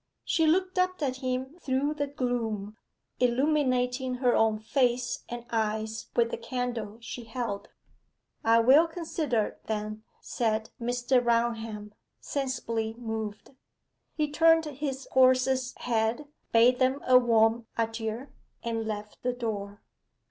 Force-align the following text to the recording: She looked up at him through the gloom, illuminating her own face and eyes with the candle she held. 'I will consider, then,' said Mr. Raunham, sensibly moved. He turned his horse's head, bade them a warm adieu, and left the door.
She 0.25 0.47
looked 0.47 0.79
up 0.79 0.99
at 1.03 1.17
him 1.17 1.59
through 1.59 1.93
the 1.93 2.07
gloom, 2.07 2.75
illuminating 3.19 4.15
her 4.15 4.35
own 4.35 4.57
face 4.57 5.23
and 5.29 5.45
eyes 5.51 6.07
with 6.15 6.31
the 6.31 6.37
candle 6.39 6.97
she 7.01 7.25
held. 7.25 7.67
'I 8.43 8.61
will 8.61 8.87
consider, 8.87 9.59
then,' 9.67 10.01
said 10.19 10.71
Mr. 10.81 11.23
Raunham, 11.23 11.93
sensibly 12.19 12.95
moved. 12.97 13.51
He 14.15 14.31
turned 14.31 14.65
his 14.65 15.07
horse's 15.11 15.75
head, 15.77 16.25
bade 16.51 16.79
them 16.79 17.01
a 17.05 17.19
warm 17.19 17.67
adieu, 17.77 18.25
and 18.63 18.87
left 18.87 19.21
the 19.21 19.33
door. 19.33 19.83